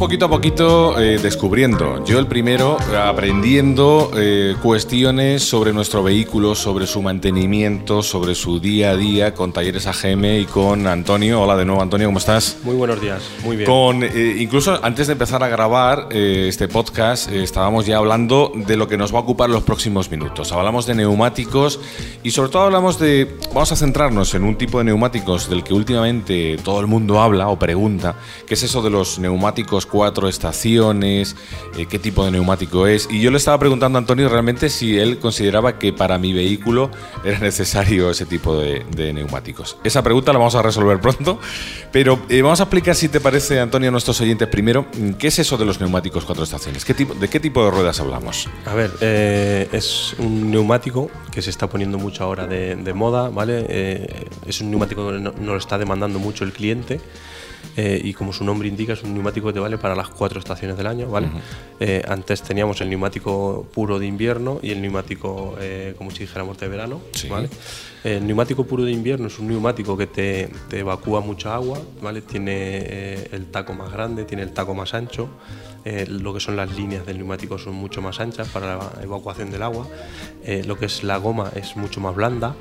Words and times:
poquito 0.00 0.24
a 0.24 0.30
poquito 0.30 0.98
eh, 0.98 1.18
descubriendo. 1.18 2.02
Yo 2.06 2.18
el 2.18 2.26
primero 2.26 2.78
aprendiendo 3.04 4.10
eh, 4.16 4.56
cuestiones 4.62 5.42
sobre 5.42 5.74
nuestro 5.74 6.02
vehículo, 6.02 6.54
sobre 6.54 6.86
su 6.86 7.02
mantenimiento, 7.02 8.02
sobre 8.02 8.34
su 8.34 8.60
día 8.60 8.92
a 8.92 8.96
día 8.96 9.34
con 9.34 9.52
Talleres 9.52 9.86
AGM 9.86 10.24
y 10.24 10.44
con 10.46 10.86
Antonio. 10.86 11.42
Hola 11.42 11.54
de 11.54 11.66
nuevo 11.66 11.82
Antonio, 11.82 12.08
¿cómo 12.08 12.18
estás? 12.18 12.56
Muy 12.64 12.76
buenos 12.76 12.98
días, 12.98 13.22
muy 13.44 13.58
bien. 13.58 13.68
Con, 13.68 14.02
eh, 14.02 14.36
incluso 14.38 14.82
antes 14.82 15.06
de 15.06 15.12
empezar 15.12 15.42
a 15.42 15.48
grabar 15.48 16.08
este 16.10 16.66
podcast 16.66 17.30
estábamos 17.30 17.84
ya 17.84 17.98
hablando 17.98 18.52
de 18.54 18.78
lo 18.78 18.88
que 18.88 18.96
nos 18.96 19.12
va 19.12 19.18
a 19.18 19.22
ocupar 19.22 19.50
los 19.50 19.64
próximos 19.64 20.10
minutos. 20.10 20.50
Hablamos 20.52 20.86
de 20.86 20.94
neumáticos 20.94 21.78
y 22.22 22.30
sobre 22.30 22.48
todo 22.48 22.62
hablamos 22.62 22.98
de, 22.98 23.36
vamos 23.52 23.70
a 23.70 23.76
centrarnos 23.76 24.32
en 24.32 24.44
un 24.44 24.56
tipo 24.56 24.78
de 24.78 24.84
neumáticos 24.84 25.50
del 25.50 25.62
que 25.62 25.74
últimamente 25.74 26.56
todo 26.64 26.80
el 26.80 26.86
mundo 26.86 27.20
habla 27.20 27.48
o 27.48 27.58
pregunta, 27.58 28.16
que 28.46 28.54
es 28.54 28.62
eso 28.62 28.80
de 28.80 28.88
los 28.88 29.18
neumáticos 29.18 29.89
cuatro 29.90 30.28
estaciones, 30.28 31.36
eh, 31.76 31.86
qué 31.86 31.98
tipo 31.98 32.24
de 32.24 32.30
neumático 32.30 32.86
es. 32.86 33.08
Y 33.10 33.20
yo 33.20 33.30
le 33.30 33.36
estaba 33.36 33.58
preguntando 33.58 33.98
a 33.98 34.00
Antonio 34.00 34.28
realmente 34.28 34.70
si 34.70 34.98
él 34.98 35.18
consideraba 35.18 35.78
que 35.78 35.92
para 35.92 36.18
mi 36.18 36.32
vehículo 36.32 36.90
era 37.24 37.38
necesario 37.38 38.10
ese 38.10 38.26
tipo 38.26 38.56
de, 38.58 38.84
neumáticos. 39.12 39.76
Esa 39.82 40.02
pregunta 40.02 40.32
la 40.32 40.38
vamos 40.38 40.54
a 40.54 40.62
resolver 40.62 41.00
pronto, 41.00 41.38
pero 41.90 42.20
eh, 42.28 42.42
vamos 42.42 42.60
a 42.60 42.64
explicar 42.64 42.94
si 42.94 43.08
te 43.08 43.20
parece, 43.20 43.60
Antonio, 43.60 43.88
a 43.88 43.92
nuestros 43.92 44.20
oyentes 44.20 44.46
primero, 44.48 44.86
¿qué 45.18 45.28
es 45.28 45.38
eso 45.38 45.56
de 45.56 45.64
los 45.64 45.80
neumáticos 45.80 46.24
cuatro 46.24 46.44
estaciones? 46.44 46.84
¿Qué 46.84 46.94
tipo, 46.94 47.14
¿De 47.14 47.28
qué 47.28 47.40
tipo 47.40 47.64
de 47.64 47.70
ruedas 47.70 47.98
hablamos? 48.00 48.48
A 48.66 48.74
ver, 48.74 48.92
eh, 49.00 49.68
es 49.72 50.14
un 50.18 50.50
neumático 50.50 51.10
que 51.32 51.42
se 51.42 51.50
está 51.50 51.68
poniendo 51.68 51.98
mucho 51.98 52.24
ahora 52.24 52.46
de, 52.46 52.92
moda, 52.94 53.30
¿vale? 53.30 54.30
es 54.46 54.60
un 54.60 54.70
neumático 54.70 55.06
que 55.06 55.18
no, 55.18 55.32
no 55.32 55.52
lo 55.52 55.56
está 55.56 55.78
demandando 55.78 56.18
mucho 56.18 56.44
el 56.44 56.52
cliente. 56.52 57.00
Eh, 57.76 58.00
y 58.02 58.12
como 58.12 58.32
su 58.32 58.44
nombre 58.44 58.68
indica 58.68 58.94
es 58.94 59.02
un 59.02 59.14
neumático 59.14 59.46
que 59.48 59.54
te 59.54 59.60
vale 59.60 59.78
para 59.78 59.94
las 59.94 60.08
cuatro 60.08 60.38
estaciones 60.38 60.76
del 60.76 60.86
año, 60.86 61.08
¿vale? 61.08 61.28
Eh, 61.78 62.02
antes 62.06 62.42
teníamos 62.42 62.80
el 62.80 62.90
neumático 62.90 63.66
puro 63.72 63.98
de 63.98 64.06
invierno 64.06 64.58
y 64.62 64.70
el 64.70 64.82
neumático, 64.82 65.56
eh, 65.60 65.94
como 65.96 66.10
si 66.10 66.20
dijéramos, 66.20 66.58
de 66.58 66.68
verano, 66.68 67.00
¿vale? 67.28 67.48
El 68.02 68.26
neumático 68.26 68.64
puro 68.64 68.84
de 68.84 68.92
invierno 68.92 69.28
es 69.28 69.38
un 69.38 69.48
neumático 69.48 69.96
que 69.96 70.06
te, 70.06 70.50
te 70.68 70.80
evacúa 70.80 71.20
mucha 71.20 71.54
agua, 71.54 71.78
¿vale? 72.02 72.22
Tiene 72.22 73.14
el 73.30 73.46
taco 73.46 73.72
más 73.72 73.92
grande, 73.92 74.24
tiene 74.24 74.42
el 74.42 74.52
taco 74.52 74.74
más 74.74 74.94
ancho, 74.94 75.28
lo 76.08 76.34
que 76.34 76.40
son 76.40 76.56
las 76.56 76.74
líneas 76.76 77.06
del 77.06 77.18
neumático 77.18 77.58
son 77.58 77.74
mucho 77.74 78.02
más 78.02 78.20
anchas 78.20 78.48
para 78.48 78.76
la 78.76 78.90
evacuación 79.02 79.50
del 79.50 79.62
agua, 79.62 79.86
lo 80.66 80.78
que 80.78 80.86
es 80.86 81.04
la 81.04 81.18
goma 81.18 81.50
es 81.54 81.76
mucho 81.76 82.00
más 82.00 82.14
blanda, 82.14 82.54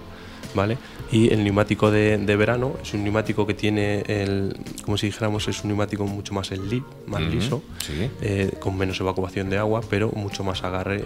¿vale? 0.54 0.78
Y 1.12 1.34
el 1.34 1.44
neumático 1.44 1.90
de, 1.90 2.18
verano 2.18 2.76
es 2.82 2.94
un 2.94 3.04
neumático 3.04 3.48
que 3.48 3.54
tiene, 3.54 4.04
el, 4.08 4.56
como 4.84 4.98
si 4.98 5.08
dijéramos, 5.08 5.48
es 5.48 5.64
un 5.64 5.70
neumático 5.70 6.06
mucho 6.06 6.34
más 6.34 6.48
slip, 6.48 6.84
más 7.08 7.22
liso, 7.22 7.64
eh, 8.22 8.52
con 8.60 8.78
menos 8.78 9.00
evacuación 9.00 9.50
de 9.50 9.58
agua, 9.58 9.82
pero 9.90 10.12
mucho 10.12 10.44
más 10.44 10.64
agarre 10.64 11.04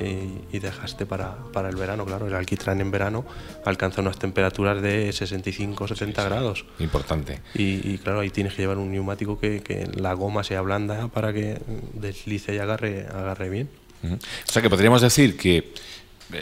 y, 0.51 0.59
dejaste 0.59 1.05
para, 1.05 1.37
para, 1.53 1.69
el 1.69 1.75
verano. 1.75 2.05
Claro, 2.05 2.27
el 2.27 2.35
alquitrán 2.35 2.81
en 2.81 2.91
verano 2.91 3.25
alcanza 3.65 4.01
unas 4.01 4.19
temperaturas 4.19 4.81
de 4.81 5.09
65-70 5.09 6.13
grados. 6.25 6.65
Importante. 6.79 7.39
Y, 7.53 7.97
claro, 7.99 8.19
ahí 8.19 8.29
tienes 8.29 8.53
que 8.53 8.61
llevar 8.61 8.77
un 8.77 8.91
neumático 8.91 9.39
que, 9.39 9.61
que 9.61 9.87
la 9.95 10.13
goma 10.13 10.43
sea 10.43 10.61
blanda 10.61 11.07
para 11.07 11.33
que 11.33 11.59
deslice 11.93 12.55
y 12.55 12.57
agarre, 12.57 13.07
agarre 13.07 13.49
bien. 13.49 13.69
O 14.03 14.51
sea 14.51 14.61
que 14.61 14.69
podríamos 14.69 15.01
decir 15.01 15.37
que 15.37 15.73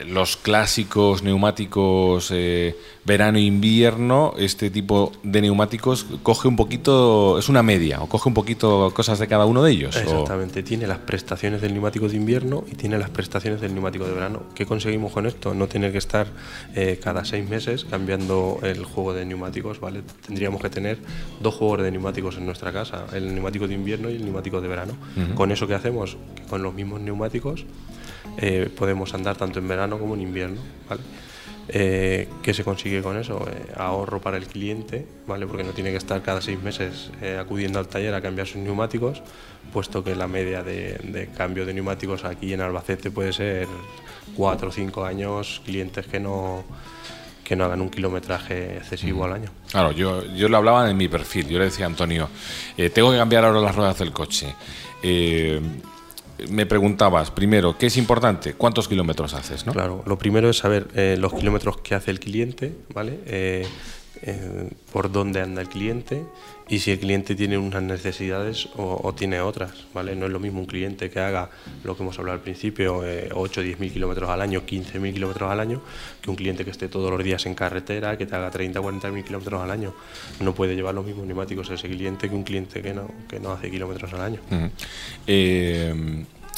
los 0.08 0.38
clásicos 0.38 1.24
neumáticos 1.24 2.30
eh, 2.32 2.76
verano 3.06 3.38
e 3.38 3.42
invierno, 3.42 4.34
este 4.38 4.70
tipo 4.70 5.12
de 5.24 5.42
neumáticos 5.42 6.06
coge 6.24 6.48
un 6.48 6.56
poquito, 6.56 7.40
es 7.40 7.50
una 7.50 7.64
media, 7.64 8.02
o 8.02 8.08
coge 8.08 8.30
un 8.30 8.34
poquito 8.34 8.92
cosas 8.94 9.20
de 9.20 9.28
cada 9.28 9.46
uno 9.46 9.64
de 9.64 9.72
ellos. 9.72 9.96
Exactamente, 9.96 10.64
tiene 10.64 10.88
las 10.88 11.00
prestaciones 11.00 11.62
del 11.62 11.74
neumático 11.74 12.08
de 12.08 12.16
invierno 12.16 12.64
y 12.72 12.76
tiene 12.76 12.98
las 12.98 13.10
prestaciones 13.10 13.62
del 13.62 13.74
neumático 13.74 14.06
de 14.06 14.14
verano. 14.14 14.44
¿Qué 14.54 14.66
conseguimos 14.66 15.12
con 15.12 15.26
esto? 15.26 15.54
No 15.54 15.68
tener 15.68 15.92
que 15.92 15.98
estar 15.98 16.28
eh, 16.76 17.00
cada 17.04 17.26
seis 17.26 17.48
meses 17.50 17.86
cambiando 17.86 18.60
el 18.64 18.86
juego 18.86 19.14
de 19.14 19.26
neumáticos, 19.26 19.80
¿vale? 19.80 20.04
Tendríamos 20.26 20.62
que 20.62 20.70
tener 20.70 21.00
dos 21.42 21.56
juegos 21.56 21.82
de 21.82 21.92
neumáticos 21.92 22.38
en 22.38 22.46
nuestra 22.46 22.72
casa, 22.72 23.06
el 23.14 23.34
neumático 23.34 23.68
de 23.68 23.74
invierno 23.74 24.10
y 24.10 24.16
el 24.16 24.24
neumático 24.24 24.62
de 24.62 24.68
verano. 24.68 24.94
Con 25.36 25.52
eso 25.52 25.68
que 25.68 25.74
hacemos, 25.74 26.18
con 26.50 26.64
los 26.64 26.74
mismos 26.74 27.02
neumáticos, 27.02 27.66
eh, 28.38 28.70
podemos 28.76 29.14
andar 29.14 29.36
tanto 29.36 29.60
en 29.60 29.68
verano 29.68 30.00
como 30.00 30.16
en 30.16 30.22
invierno. 30.22 30.62
¿vale? 30.90 31.02
Eh, 31.68 32.28
¿Qué 32.42 32.54
se 32.54 32.64
consigue 32.64 33.02
con 33.02 33.18
eso? 33.18 33.48
Eh, 33.50 33.74
ahorro 33.78 34.20
para 34.20 34.38
el 34.38 34.48
cliente, 34.48 35.06
¿vale? 35.28 35.46
porque 35.48 35.64
no 35.64 35.72
tiene 35.72 35.92
que 35.92 35.98
estar 35.98 36.22
cada 36.22 36.42
seis 36.42 36.62
meses 36.62 37.12
acudiendo 37.40 37.80
al 37.80 37.88
taller 37.88 38.14
a 38.14 38.22
cambiar 38.22 38.48
sus 38.48 38.58
neumáticos, 38.58 39.22
puesto 39.72 40.04
que 40.04 40.16
la 40.16 40.28
media 40.28 40.64
de, 40.64 41.30
cambio 41.36 41.66
de 41.66 41.74
neumáticos 41.74 42.26
aquí 42.26 42.54
en 42.54 42.62
Albacete 42.62 43.12
puede 43.12 43.32
ser 43.32 43.68
cuatro 44.36 44.70
o 44.70 44.72
cinco 44.72 45.06
años, 45.06 45.62
clientes 45.66 46.08
que 46.08 46.20
no, 46.20 46.64
que 47.44 47.56
no 47.56 47.66
hagan 47.66 47.82
un 47.82 47.90
kilometraje 47.90 48.78
excesivo 48.78 49.26
al 49.26 49.34
año. 49.34 49.52
Claro, 49.70 49.92
yo, 49.92 50.26
yo 50.34 50.50
lo 50.50 50.58
hablaba 50.58 50.90
en 50.90 50.98
mi 50.98 51.08
perfil, 51.08 51.48
yo 51.48 51.60
le 51.60 51.66
decía 51.66 51.86
a 51.86 51.90
Antonio, 51.90 52.28
tengo 52.94 53.12
que 53.12 53.18
cambiar 53.18 53.46
ahora 53.46 53.62
las 53.62 53.76
ruedas 53.76 53.98
del 54.00 54.12
coche 54.12 54.54
me 56.50 56.66
preguntabas, 56.66 57.32
primero, 57.32 57.78
¿qué 57.78 57.88
es 57.88 57.98
importante? 57.98 58.54
¿Cuántos 58.54 58.88
kilómetros 58.88 59.34
haces? 59.34 59.66
¿no? 59.66 59.74
Claro, 59.74 60.04
lo 60.06 60.18
primero 60.18 60.50
es 60.50 60.58
saber 60.58 60.88
eh, 60.96 61.16
los 61.20 61.34
kilómetros 61.34 61.78
que 61.78 61.96
hace 61.96 62.12
el 62.12 62.20
cliente, 62.20 62.76
¿vale? 62.94 63.20
Eh, 63.26 63.68
eh, 64.24 64.70
por 64.92 65.12
dónde 65.12 65.42
anda 65.42 65.62
el 65.62 65.70
cliente 65.70 66.24
y 66.72 66.80
si 66.80 66.92
el 66.92 67.00
cliente 67.00 67.36
tiene 67.36 67.58
unas 67.58 67.84
necesidades 67.84 68.70
o, 68.78 69.14
tiene 69.14 69.42
otras, 69.42 69.74
¿vale? 69.94 70.16
No 70.16 70.28
es 70.28 70.32
lo 70.32 70.40
mismo 70.40 70.62
un 70.62 70.66
cliente 70.66 71.10
que 71.10 71.20
haga 71.20 71.50
lo 71.84 71.98
que 71.98 72.02
hemos 72.02 72.18
hablado 72.18 72.38
al 72.38 72.44
principio, 72.44 73.04
8 73.34 73.60
o 73.60 73.64
10 73.64 73.80
mil 73.82 73.92
kilómetros 73.92 74.30
al 74.30 74.42
año, 74.42 74.66
15 74.66 74.98
mil 75.00 75.14
kilómetros 75.14 75.52
al 75.52 75.60
año, 75.60 75.82
que 76.22 76.30
un 76.30 76.38
cliente 76.38 76.64
que 76.64 76.72
esté 76.72 76.88
todos 76.88 77.12
los 77.12 77.22
días 77.22 77.46
en 77.46 77.56
carretera, 77.56 78.18
que 78.18 78.26
te 78.26 78.38
haga 78.38 78.50
30 78.50 78.80
o 78.80 78.84
40 78.84 79.12
mil 79.12 79.26
kilómetros 79.26 79.62
al 79.62 79.70
año. 79.70 79.94
No 80.40 80.56
puede 80.56 80.74
llevar 80.74 80.96
los 80.96 81.06
mismos 81.06 81.28
neumáticos 81.28 81.70
ese 81.70 81.90
cliente 81.90 82.30
que 82.30 82.36
un 82.36 82.44
cliente 82.44 82.82
que 82.82 82.94
no, 82.94 83.12
que 83.28 83.42
no 83.42 83.52
hace 83.52 83.70
kilómetros 83.70 84.14
al 84.14 84.22
año 84.22 84.40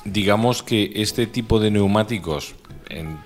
digamos 0.05 0.63
que 0.63 0.91
este 0.95 1.27
tipo 1.27 1.59
de 1.59 1.71
neumáticos 1.71 2.55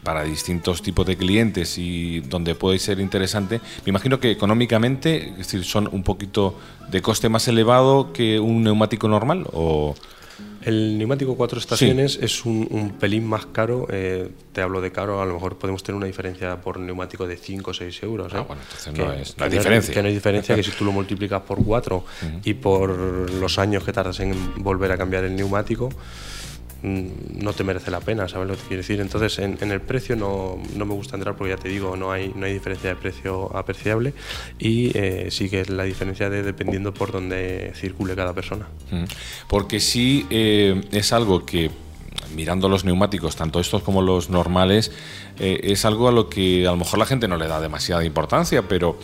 para 0.03 0.23
distintos 0.23 0.81
tipos 0.81 1.05
de 1.05 1.17
clientes 1.17 1.77
y 1.77 2.21
donde 2.21 2.55
puede 2.55 2.79
ser 2.79 2.99
interesante, 2.99 3.59
me 3.85 3.89
imagino 3.89 4.19
que 4.19 4.31
económicamente, 4.31 5.29
es 5.31 5.37
decir, 5.37 5.63
son 5.63 5.89
un 5.91 6.03
poquito 6.03 6.55
de 6.89 7.01
coste 7.01 7.29
más 7.29 7.47
elevado 7.47 8.13
que 8.13 8.39
un 8.39 8.63
neumático 8.63 9.07
normal 9.07 9.45
o... 9.53 9.95
El 10.61 10.97
neumático 10.97 11.37
cuatro 11.37 11.59
estaciones 11.59 12.19
es 12.21 12.43
un, 12.43 12.93
pelín 12.99 13.25
más 13.25 13.45
caro. 13.45 13.87
Eh, 13.89 14.29
te 14.51 14.61
hablo 14.61 14.81
de 14.81 14.91
caro, 14.91 15.21
a 15.21 15.25
lo 15.25 15.35
mejor 15.35 15.57
podemos 15.57 15.81
tener 15.81 15.95
una 15.95 16.07
diferencia 16.07 16.59
por 16.59 16.77
neumático 16.77 17.25
de 17.25 17.37
5 17.37 17.71
o 17.71 17.73
6 17.73 18.03
euros. 18.03 18.33
¿eh? 18.33 18.37
Ah, 18.37 18.41
bueno, 18.41 18.61
entonces 18.61 18.93
no 18.93 19.13
es 19.13 19.37
la 19.37 19.47
diferencia. 19.47 19.93
que 19.93 20.01
no 20.01 20.09
hay 20.09 20.13
diferencia, 20.13 20.55
que 20.55 20.63
si 20.63 20.71
tú 20.71 20.83
lo 20.83 20.91
multiplicas 20.91 21.41
por 21.43 21.63
4 21.63 22.03
y 22.43 22.53
por 22.55 22.89
los 23.31 23.57
años 23.59 23.85
que 23.85 23.93
tardas 23.93 24.19
en 24.19 24.33
volver 24.61 24.91
a 24.91 24.97
cambiar 24.97 25.23
el 25.23 25.37
neumático, 25.37 25.89
no 26.83 27.53
te 27.53 27.63
merece 27.63 27.91
la 27.91 27.99
pena, 27.99 28.27
¿sabes 28.27 28.47
lo 28.47 28.55
que 28.55 28.61
quiero 28.61 28.77
decir? 28.77 28.99
Entonces, 28.99 29.39
en, 29.39 29.71
el 29.71 29.81
precio 29.81 30.15
no, 30.15 30.57
no, 30.75 30.85
me 30.85 30.93
gusta 30.93 31.15
entrar 31.15 31.35
porque 31.35 31.53
ya 31.53 31.57
te 31.57 31.69
digo, 31.69 31.97
no 31.97 32.11
hay, 32.11 32.31
no 32.35 32.45
hay 32.45 32.53
diferencia 32.53 32.89
de 32.89 32.95
precio 32.95 33.55
apreciable 33.55 34.13
y 34.59 34.97
eh, 34.97 35.27
sí 35.31 35.49
que 35.49 35.61
es 35.61 35.69
la 35.69 35.83
diferencia 35.83 36.29
de 36.29 36.43
dependiendo 36.43 36.93
por 36.93 37.11
dónde 37.11 37.71
circule 37.75 38.15
cada 38.15 38.33
persona. 38.33 38.67
Porque 39.47 39.79
sí 39.79 40.25
eh, 40.29 40.81
es 40.91 41.13
algo 41.13 41.45
que 41.45 41.71
mirando 42.35 42.69
los 42.69 42.83
neumáticos, 42.85 43.35
tanto 43.35 43.59
estos 43.59 43.81
como 43.81 44.01
los 44.01 44.29
normales, 44.29 44.91
eh, 45.39 45.59
es 45.63 45.85
algo 45.85 46.07
a 46.07 46.11
lo 46.11 46.29
que 46.29 46.67
a 46.67 46.71
lo 46.71 46.77
mejor 46.77 46.99
la 46.99 47.05
gente 47.05 47.27
no 47.27 47.37
le 47.37 47.47
da 47.47 47.59
demasiada 47.59 48.03
importancia, 48.03 48.63
pero 48.67 48.97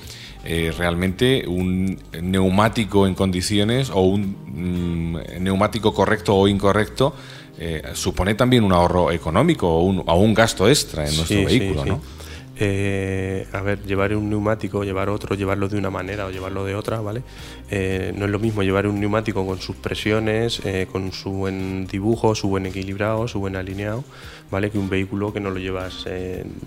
realmente 0.44 1.45
un 1.48 1.98
neumático 2.22 3.07
en 3.07 3.16
condiciones 3.16 3.90
o 3.90 4.01
un 4.01 4.36
mm, 4.45 5.42
neumático 5.42 5.94
correcto 5.94 6.36
o 6.36 6.48
incorrecto 6.48 7.13
eh, 7.57 7.81
supone 7.94 8.36
también 8.36 8.63
un 8.63 8.74
ahorro 8.74 9.12
económico 9.12 9.69
o 9.69 9.84
un, 9.84 10.04
un 10.06 10.34
gasto 10.34 10.68
extra 10.68 11.07
en 11.07 11.16
nuestro 11.16 11.45
vehículo, 11.45 11.86
¿no? 11.86 12.01
Eh, 12.56 13.48
a 13.52 13.62
ver, 13.62 13.84
llevar 13.84 14.16
un 14.16 14.30
neumático, 14.30 14.84
llevar 14.84 15.10
otro, 15.10 15.36
llevarlo 15.36 15.70
de 15.70 15.78
una 15.78 15.90
manera 15.90 16.28
o 16.28 16.30
llevarlo 16.30 16.64
de 16.66 16.76
otra, 16.76 17.02
¿vale? 17.02 17.24
Eh, 17.72 18.14
no 18.16 18.26
es 18.26 18.32
lo 18.32 18.38
mismo 18.38 18.62
llevar 18.62 18.86
un 18.86 19.00
neumático 19.00 19.46
con 19.46 19.60
sus 19.60 19.76
presiones, 19.76 20.62
eh, 20.64 20.88
con 20.92 21.12
su 21.12 21.32
buen 21.32 21.88
dibujo, 21.88 22.36
su 22.36 22.50
buen 22.50 22.68
equilibrado, 22.68 23.28
su 23.28 23.40
buen 23.40 23.56
alineado, 23.56 24.04
¿vale? 24.52 24.70
Que 24.70 24.78
un 24.78 24.88
vehículo 24.88 25.34
que 25.34 25.40
no 25.40 25.50
lo 25.50 25.58
llevas, 25.58 26.06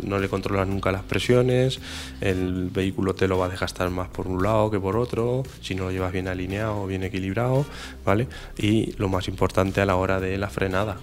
no 0.03 0.19
le 0.19 0.29
controlas 0.29 0.67
nunca 0.67 0.91
las 0.91 1.05
presiones, 1.05 1.79
el 2.21 2.69
vehículo 2.71 3.15
te 3.15 3.29
lo 3.29 3.39
va 3.39 3.47
a 3.47 3.49
dejar 3.49 3.67
estar 3.67 3.89
más 3.91 4.09
por 4.09 4.27
un 4.27 4.43
lado 4.43 4.71
que 4.73 4.81
por 4.81 4.97
otro, 4.97 5.45
si 5.61 5.77
no 5.77 5.85
lo 5.85 5.93
llevas 5.93 6.13
bien 6.13 6.27
alineado, 6.27 6.87
bien 6.87 7.05
equilibrado, 7.05 7.65
¿vale? 8.05 8.27
Y 8.59 8.93
lo 8.99 9.09
más 9.09 9.29
importante 9.29 9.81
a 9.81 9.87
la 9.87 9.95
hora 9.95 10.19
de 10.19 10.37
la 10.37 10.49
frenada, 10.49 10.97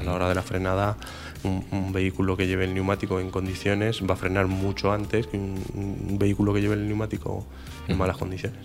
a 0.00 0.04
la 0.04 0.12
hora 0.14 0.28
de 0.28 0.34
la 0.34 0.42
frenada 0.42 0.96
un, 1.44 1.92
vehículo 1.92 2.36
que 2.36 2.46
lleve 2.46 2.64
el 2.64 2.74
neumático 2.74 3.20
en 3.20 3.30
condiciones 3.30 4.00
va 4.08 4.14
a 4.14 4.16
frenar 4.16 4.46
mucho 4.46 4.92
antes 4.92 5.26
que 5.26 5.36
un, 5.36 6.18
vehículo 6.18 6.54
que 6.54 6.60
lleve 6.60 6.74
el 6.74 6.86
neumático 6.86 7.44
en 7.88 7.98
malas 7.98 8.16
condiciones. 8.16 8.58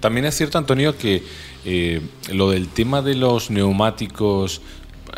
También 0.00 0.26
es 0.26 0.36
cierto, 0.36 0.58
Antonio, 0.58 0.96
que 0.96 1.22
eh, 1.64 2.00
lo 2.32 2.50
del 2.50 2.68
tema 2.68 3.02
de 3.02 3.14
los 3.14 3.50
neumáticos 3.50 4.60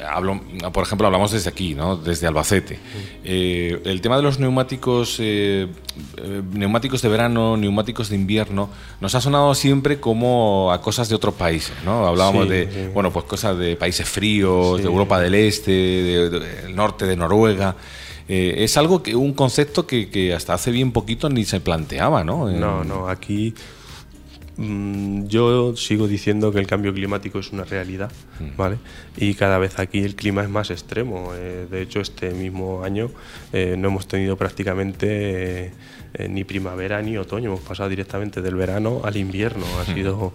hablo, 0.08 0.40
por 0.72 0.84
ejemplo, 0.84 1.06
hablamos 1.06 1.32
desde 1.32 1.50
aquí, 1.50 1.75
¿no? 1.75 1.96
desde 1.96 2.26
Albacete. 2.26 2.78
Eh, 3.25 3.81
el 3.84 4.00
tema 4.00 4.16
de 4.16 4.22
los 4.22 4.38
neumáticos, 4.38 5.16
eh, 5.20 5.69
eh, 6.16 6.42
neumáticos 6.52 7.02
de 7.02 7.08
verano, 7.08 7.56
neumáticos 7.56 8.08
de 8.08 8.16
invierno, 8.16 8.70
nos 9.00 9.14
ha 9.14 9.20
sonado 9.20 9.54
siempre 9.54 10.00
como 10.00 10.72
a 10.72 10.81
cosas 10.81 11.08
de 11.08 11.14
otros 11.14 11.34
países. 11.34 11.75
¿no? 11.84 12.06
Hablábamos 12.06 12.48
de, 12.48 12.90
bueno, 12.94 13.12
pues 13.12 13.25
cosas 13.25 13.58
de 13.58 13.76
países 13.76 14.08
fríos, 14.08 14.78
de 14.78 14.84
Europa 14.84 15.20
del 15.20 15.34
Este, 15.34 15.70
del 15.70 16.75
norte 16.75 17.06
de 17.06 17.16
Noruega. 17.16 17.76
es 18.28 18.76
algo 18.76 19.02
que 19.02 19.16
un 19.16 19.32
concepto 19.32 19.87
que, 19.87 20.08
que, 20.08 20.34
hasta 20.34 20.54
hace 20.54 20.70
bien 20.70 20.92
poquito 20.92 21.28
ni 21.28 21.44
se 21.44 21.60
planteaba, 21.60 22.25
¿no? 22.25 22.48
No, 22.48 22.84
no, 22.84 23.08
aquí 23.08 23.54
yo 24.61 25.75
sigo 25.75 26.07
diciendo 26.07 26.53
que 26.53 26.59
el 26.59 26.67
cambio 26.67 26.93
climático 26.93 27.39
es 27.39 27.51
una 27.51 27.65
realidad, 27.65 28.12
mm. 28.41 28.57
¿vale? 28.57 28.77
Y 29.17 29.35
cada 29.35 29.59
vez 29.59 29.79
aquí 29.79 30.01
el 30.01 30.15
clima 30.15 30.43
es 30.43 30.51
más 30.51 30.71
extremo. 30.71 31.33
Eh, 31.35 31.67
de 31.71 31.81
hecho, 31.81 32.01
este 32.01 32.33
mismo 32.33 32.85
año 32.85 33.11
eh, 33.55 33.77
no 33.79 33.89
hemos 33.89 34.07
tenido 34.07 34.37
prácticamente 34.37 35.73
eh, 36.12 36.29
ni 36.29 36.45
primavera 36.45 37.01
ni 37.01 37.17
otoño. 37.17 37.51
Hemos 37.51 37.61
pasado 37.61 37.89
directamente 37.89 38.43
del 38.43 38.55
verano 38.55 39.01
al 39.05 39.17
invierno. 39.17 39.65
Ha 39.81 39.87
sido 39.87 40.33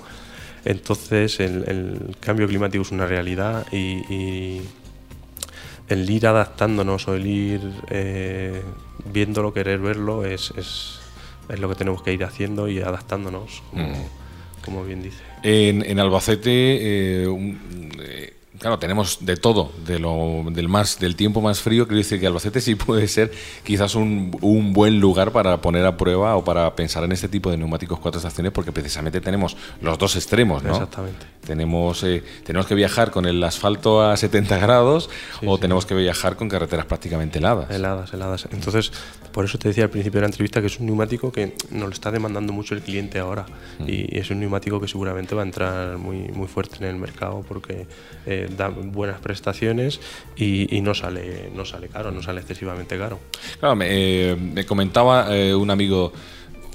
entonces 0.64 1.40
el, 1.40 2.16
cambio 2.20 2.48
climático 2.48 2.82
es 2.82 2.92
una 2.92 3.06
realidad 3.06 3.68
y, 3.72 4.62
el 5.88 6.10
ir 6.10 6.26
adaptándonos 6.26 7.08
o 7.08 7.14
el 7.14 7.28
ir 7.28 7.62
viéndolo, 9.14 9.54
querer 9.54 9.78
verlo 9.78 10.26
es 10.26 10.52
es 10.58 11.05
lo 11.50 11.70
que 11.70 11.76
tenemos 11.76 12.02
que 12.02 12.14
ir 12.14 12.24
haciendo 12.24 12.68
y 12.68 12.80
adaptándonos, 12.80 13.64
como, 14.64 14.84
mm. 14.84 14.88
bien 14.88 15.04
dice. 15.04 15.22
En, 15.44 16.00
Albacete, 16.00 16.52
eh, 16.52 17.28
eh, 18.00 18.35
claro, 18.60 18.80
tenemos 18.80 19.26
de 19.26 19.38
todo, 19.38 19.72
de 19.86 20.00
lo, 20.00 20.44
del, 20.52 20.68
más, 20.68 21.00
del 21.00 21.16
tiempo 21.16 21.42
más 21.42 21.62
frío, 21.62 21.86
quiero 21.86 21.98
decir 21.98 22.20
que 22.20 22.28
Albacete 22.28 22.62
sí 22.62 22.76
puede 22.76 23.08
ser 23.08 23.32
quizás 23.64 23.96
un, 23.96 24.38
un, 24.42 24.74
buen 24.74 25.00
lugar 25.00 25.32
para 25.32 25.62
poner 25.62 25.86
a 25.86 25.98
prueba 25.98 26.36
o 26.36 26.44
para 26.44 26.76
pensar 26.76 27.04
en 27.04 27.12
este 27.12 27.28
tipo 27.28 27.52
de 27.52 27.58
neumáticos 27.58 28.00
cuatro 28.00 28.20
estaciones, 28.20 28.52
porque 28.52 28.72
precisamente 28.72 29.22
tenemos 29.22 29.56
los 29.82 29.98
dos 29.98 30.16
extremos, 30.16 30.64
¿no? 30.64 30.74
Exactamente. 30.74 31.26
Tenemos, 31.46 32.04
eh, 32.04 32.24
tenemos 32.44 32.66
que 32.66 32.76
viajar 32.76 33.12
con 33.12 33.26
el 33.26 33.44
asfalto 33.44 34.02
a 34.02 34.18
70 34.18 34.58
grados 34.58 35.10
o 35.46 35.58
tenemos 35.60 35.86
que 35.86 35.94
viajar 35.94 36.36
con 36.36 36.50
carreteras 36.50 36.86
prácticamente 36.86 37.38
heladas. 37.38 37.70
Heladas, 37.70 38.14
heladas. 38.14 38.48
Entonces, 38.52 38.92
por 39.32 39.46
eso 39.46 39.58
te 39.58 39.68
decía 39.68 39.84
al 39.84 39.90
principio 39.90 40.20
de 40.20 40.22
la 40.22 40.28
entrevista 40.28 40.62
que 40.62 40.68
es 40.68 40.80
un 40.80 40.88
neumático 40.88 41.32
que 41.32 41.54
nos 41.70 41.90
lo 41.90 41.94
está 41.94 42.10
demandando 42.10 42.52
mucho 42.52 42.74
el 42.74 42.82
cliente 42.82 43.20
ahora 43.20 43.46
mm. 43.80 43.84
y 43.88 44.18
es 44.18 44.30
un 44.32 44.40
neumático 44.40 44.82
que 44.82 44.88
seguramente 44.88 45.36
va 45.36 45.44
a 45.44 45.46
entrar 45.46 45.98
muy, 45.98 46.30
muy 46.30 46.48
fuerte 46.48 46.78
en 46.80 46.86
el 46.86 46.96
mercado 46.96 47.44
porque 47.48 47.86
eh, 48.26 48.45
da 48.48 48.70
buenas 48.70 49.20
prestaciones 49.20 50.00
y, 50.36 50.82
no, 50.82 50.94
sale, 50.94 51.52
no 51.56 51.66
sale 51.66 51.88
caro, 51.88 52.12
no 52.12 52.22
sale 52.22 52.42
excesivamente 52.42 52.98
caro. 52.98 53.20
Claro, 53.60 53.76
me, 53.76 53.88
eh, 53.90 54.66
comentaba 54.68 55.30
un 55.56 55.70
amigo 55.70 56.14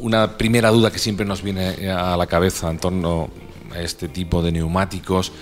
una 0.00 0.38
primera 0.38 0.70
duda 0.70 0.90
que 0.90 0.98
siempre 0.98 1.26
nos 1.26 1.42
viene 1.42 1.90
a 1.90 2.16
la 2.16 2.26
cabeza 2.26 2.70
en 2.70 2.78
torno 2.78 3.28
este 3.76 4.08
tipo 4.08 4.42
de 4.42 4.52
neumáticos. 4.52 5.32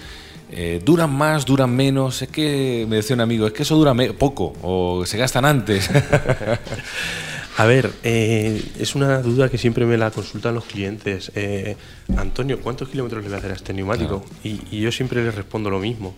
Eh, 0.50 0.80
¿Duran 0.84 1.12
más, 1.12 1.44
duran 1.44 1.74
menos? 1.74 2.22
Es 2.22 2.28
que, 2.28 2.86
me 2.88 2.96
decía 2.96 3.14
un 3.14 3.20
amigo, 3.20 3.46
es 3.46 3.52
que 3.52 3.62
eso 3.62 3.76
dura 3.76 3.94
poco 4.18 4.54
o 4.62 5.04
se 5.04 5.18
gastan 5.18 5.44
antes. 5.44 5.90
A 7.58 7.66
ver, 7.66 7.90
eh, 8.04 8.62
es 8.78 8.94
una 8.94 9.20
duda 9.20 9.48
que 9.48 9.58
siempre 9.58 9.84
me 9.84 9.96
la 9.96 10.12
consultan 10.12 10.54
los 10.54 10.64
clientes. 10.64 11.32
Eh, 11.34 11.74
Antonio, 12.16 12.60
¿cuántos 12.60 12.88
kilómetros 12.88 13.24
le 13.24 13.30
voy 13.30 13.34
a 13.34 13.38
hacer 13.38 13.50
a 13.50 13.54
este 13.54 13.74
neumático? 13.74 14.24
Y, 14.44 14.60
y, 14.70 14.80
yo 14.80 14.92
siempre 14.92 15.24
les 15.24 15.34
respondo 15.34 15.68
lo 15.68 15.80
mismo 15.80 16.14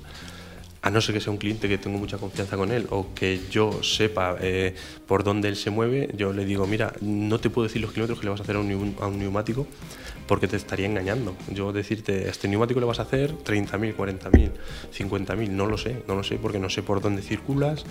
a 0.82 0.90
no 0.90 1.00
ser 1.00 1.14
que 1.14 1.20
sea 1.20 1.32
un 1.32 1.38
cliente 1.38 1.68
que 1.68 1.78
tengo 1.78 1.98
mucha 1.98 2.18
confianza 2.18 2.56
con 2.56 2.70
él 2.72 2.86
o 2.90 3.08
que 3.14 3.40
yo 3.50 3.82
sepa 3.82 4.36
eh, 4.40 4.74
por 5.06 5.24
dónde 5.24 5.48
él 5.48 5.56
se 5.56 5.70
mueve, 5.70 6.10
yo 6.16 6.32
le 6.32 6.44
digo, 6.44 6.66
mira, 6.66 6.92
no 7.00 7.38
te 7.38 7.50
puedo 7.50 7.68
decir 7.68 7.82
los 7.82 7.92
kilómetros 7.92 8.18
que 8.18 8.26
le 8.26 8.30
vas 8.30 8.40
a 8.40 8.42
hacer 8.44 8.56
a 8.56 8.60
un, 8.60 9.18
neumático 9.18 9.66
porque 10.30 10.46
te 10.46 10.56
estaría 10.56 10.86
engañando. 10.86 11.34
Yo 11.52 11.72
decirte, 11.72 12.28
este 12.28 12.46
neumático 12.46 12.78
le 12.78 12.86
vas 12.86 13.00
a 13.00 13.02
hacer 13.02 13.34
30.000, 13.34 13.96
40.000, 13.96 14.52
50.000, 14.96 15.48
no 15.48 15.66
lo 15.66 15.76
sé, 15.76 16.04
no 16.06 16.14
lo 16.14 16.22
sé 16.22 16.36
porque 16.36 16.60
no 16.60 16.70
sé 16.70 16.84
por 16.84 17.00
dónde 17.00 17.20
circulas, 17.20 17.84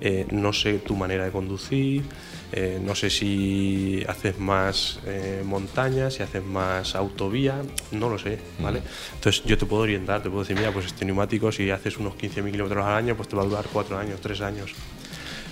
eh, 0.00 0.26
no 0.32 0.52
sé 0.52 0.80
tu 0.80 0.96
manera 0.96 1.24
de 1.24 1.30
conducir, 1.30 2.02
eh, 2.50 2.80
no 2.82 2.96
sé 2.96 3.10
si 3.10 4.02
haces 4.08 4.40
más 4.40 4.98
eh, 5.06 5.44
montaña, 5.44 6.10
si 6.10 6.24
haces 6.24 6.44
más 6.44 6.96
autovía, 6.96 7.62
no 7.92 8.08
lo 8.08 8.18
sé, 8.18 8.40
¿vale? 8.58 8.82
Entonces 9.14 9.44
yo 9.44 9.56
te 9.56 9.64
puedo 9.64 9.82
orientar, 9.82 10.20
te 10.20 10.30
puedo 10.30 10.42
decir, 10.42 10.56
mira, 10.56 10.72
pues 10.72 10.86
este 10.86 11.04
neumático 11.04 11.52
si 11.52 11.70
haces 11.70 11.96
unos 11.98 12.14
15.000 12.14 12.50
kilómetros 12.50 12.84
al 12.84 12.94
año, 12.94 13.14
pues 13.14 13.28
te 13.28 13.36
va 13.36 13.42
a 13.42 13.46
durar 13.46 13.66
4 13.72 13.96
años, 13.96 14.20
3 14.20 14.40
años 14.40 14.74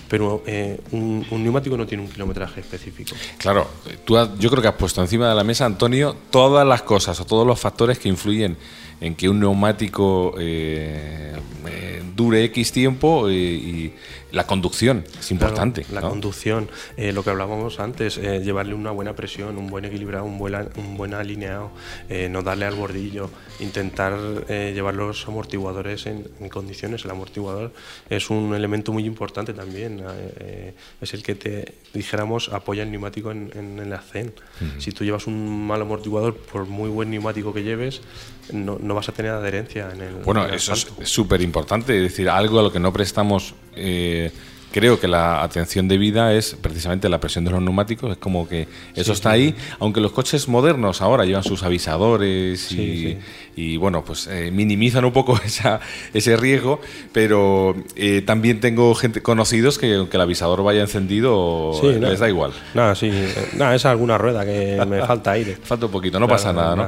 pero 0.09 0.43
un, 0.91 1.25
neumático 1.31 1.77
no 1.77 1.85
tiene 1.85 2.03
un 2.03 2.09
kilometraje 2.09 2.61
específico. 2.61 3.15
Claro, 3.37 3.67
tú 4.05 4.15
yo 4.39 4.49
creo 4.49 4.61
que 4.61 4.67
has 4.67 4.75
puesto 4.75 5.01
encima 5.01 5.29
de 5.29 5.35
la 5.35 5.43
mesa, 5.43 5.65
Antonio, 5.65 6.15
todas 6.29 6.65
las 6.67 6.83
cosas 6.83 7.19
o 7.19 7.25
todos 7.25 7.45
los 7.45 7.59
factores 7.59 7.99
que 7.99 8.09
influyen 8.09 8.57
en 9.01 9.15
que 9.15 9.29
un 9.29 9.39
neumático 9.39 10.35
dure 12.15 12.43
X 12.43 12.71
tiempo 12.71 13.29
y 13.29 13.93
la 14.33 14.47
conducción 14.47 15.03
es 15.19 15.29
importante. 15.29 15.85
la 15.91 16.01
conducción, 16.01 16.67
eh, 16.97 17.13
lo 17.13 17.23
que 17.23 17.29
hablábamos 17.29 17.79
antes, 17.79 18.17
eh, 18.17 18.41
llevarle 18.43 18.73
una 18.73 18.89
buena 18.89 19.15
presión, 19.15 19.59
un 19.59 19.67
buen 19.67 19.85
equilibrado, 19.85 20.25
un 20.25 20.39
buen, 20.39 20.55
un 20.75 20.97
buen 20.97 21.13
alineado, 21.13 21.69
eh, 22.09 22.29
no 22.29 22.41
darle 22.41 22.65
al 22.65 22.73
bordillo, 22.73 23.29
intentar 23.59 24.13
llevar 24.47 24.95
los 24.95 25.27
amortiguadores 25.27 26.07
en, 26.07 26.23
condiciones. 26.49 27.05
El 27.05 27.11
amortiguador 27.11 27.73
es 28.09 28.31
un 28.31 28.55
elemento 28.55 28.91
muy 28.91 29.05
importante 29.05 29.53
también, 29.53 30.03
es 30.99 31.13
el 31.13 31.21
que 31.21 31.35
te, 31.35 31.75
dijéramos, 31.93 32.49
apoya 32.49 32.83
el 32.83 32.91
neumático 32.91 33.31
en, 33.31 33.79
el 33.79 33.93
acén. 33.93 34.33
Si 34.79 34.91
tú 34.91 35.03
llevas 35.03 35.27
un 35.27 35.67
mal 35.67 35.81
amortiguador, 35.81 36.35
por 36.35 36.65
muy 36.65 36.89
buen 36.89 37.11
neumático 37.11 37.53
que 37.53 37.61
lleves, 37.61 38.01
no, 38.51 38.79
no 38.83 38.95
vas 38.95 39.09
a 39.09 39.11
tener 39.11 39.31
adherencia 39.31 39.89
en 39.93 40.01
el. 40.01 40.13
Bueno, 40.23 40.45
eso 40.45 40.73
es 40.73 40.87
súper 41.03 41.41
importante, 41.41 41.95
es 41.95 42.03
decir, 42.03 42.29
algo 42.29 42.59
a 42.59 42.63
lo 42.63 42.71
que 42.71 42.79
no 42.79 42.93
prestamos 42.93 43.53
creo 44.73 44.99
que 44.99 45.07
la 45.07 45.43
atención 45.43 45.87
debida 45.87 46.33
es 46.33 46.57
precisamente 46.59 47.07
la 47.07 47.19
presión 47.19 47.45
de 47.45 47.51
los 47.51 47.61
neumáticos, 47.61 48.11
es 48.11 48.17
como 48.17 48.47
que 48.47 48.67
eso 48.95 49.13
está 49.13 49.29
ahí, 49.29 49.55
aunque 49.79 50.01
los 50.01 50.11
coches 50.11 50.47
modernos 50.47 51.01
ahora 51.01 51.25
llevan 51.25 51.43
sus 51.43 51.61
avisadores 51.61 52.71
y, 52.71 53.77
bueno, 53.77 54.03
pues 54.03 54.27
eh, 54.27 54.49
minimizan 54.51 55.05
un 55.05 55.13
poco 55.13 55.39
esa, 55.45 55.79
ese 56.13 56.35
riesgo, 56.35 56.81
pero 57.11 57.75
eh, 57.95 58.23
también 58.25 58.59
tengo 58.59 58.95
gente 58.95 59.21
conocidos 59.21 59.77
que 59.77 59.93
aunque 59.93 60.17
el 60.17 60.21
avisador 60.21 60.63
vaya 60.63 60.81
encendido 60.81 61.79
les 61.83 62.19
da 62.19 62.27
igual. 62.27 62.51
Nada, 62.73 62.95
sí, 62.95 63.11
nada, 63.55 63.75
es 63.75 63.85
alguna 63.85 64.17
rueda 64.17 64.43
que 64.43 64.83
me 64.87 65.05
falta 65.05 65.31
aire. 65.31 65.55
Falta 65.63 65.85
un 65.85 65.91
poquito, 65.91 66.19
no 66.19 66.27
pasa 66.27 66.51
nada, 66.51 66.75
¿no? 66.75 66.87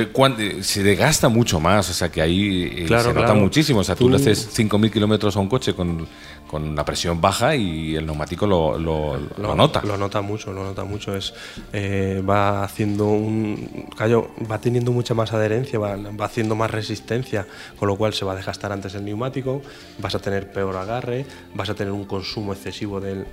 Eh, 0.00 0.62
se 0.62 0.84
desgasta 0.84 1.28
mucho 1.28 1.58
más, 1.58 1.90
o 1.90 1.92
sea 1.92 2.10
que 2.10 2.22
ahí 2.22 2.86
se 2.86 3.12
nota 3.12 3.34
muchísimo, 3.34 3.80
o 3.80 3.84
sea, 3.84 3.96
tú, 3.96 4.04
tú 4.04 4.10
le 4.10 4.16
haces 4.16 4.56
5.000 4.56 4.90
kilómetros 4.92 5.36
a 5.36 5.40
un 5.40 5.48
coche 5.48 5.74
con 5.74 6.06
con 6.46 6.74
la 6.76 6.84
presión 6.84 7.20
baja 7.20 7.56
y 7.56 7.96
el 7.96 8.06
neumático 8.06 8.46
lo, 8.46 8.78
lo, 8.78 9.18
nota. 9.54 9.82
Lo 9.84 9.96
nota 9.96 10.20
mucho, 10.20 10.52
lo 10.52 10.64
nota 10.64 10.84
mucho. 10.84 11.14
Es, 11.14 11.34
eh, 11.72 12.22
va 12.28 12.62
haciendo 12.62 13.06
un. 13.06 13.88
Callo, 13.96 14.30
va 14.50 14.60
teniendo 14.60 14.92
mucha 14.92 15.14
más 15.14 15.32
adherencia, 15.32 15.78
va, 15.78 15.96
haciendo 16.24 16.54
más 16.54 16.70
resistencia, 16.70 17.46
con 17.78 17.88
lo 17.88 17.96
cual 17.96 18.14
se 18.14 18.24
va 18.24 18.32
a 18.32 18.36
desgastar 18.36 18.72
antes 18.72 18.94
el 18.94 19.04
neumático, 19.04 19.62
vas 19.98 20.14
a 20.14 20.18
tener 20.18 20.52
peor 20.52 20.76
agarre, 20.76 21.26
vas 21.54 21.70
a 21.70 21.74
tener 21.74 21.92
un 21.92 22.04
consumo 22.04 22.52
excesivo 22.52 23.00
del, 23.00 23.26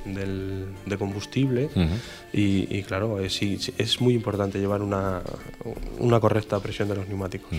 de 0.85 0.97
combustible 0.97 1.69
y, 2.33 2.83
claro, 2.83 3.19
es, 3.19 3.41
es 3.41 4.01
muy 4.01 4.13
importante 4.13 4.59
llevar 4.59 4.81
una, 4.81 5.21
una 5.99 6.19
correcta 6.19 6.59
presión 6.59 6.87
de 6.89 6.95
los 6.95 7.07
neumáticos. 7.07 7.49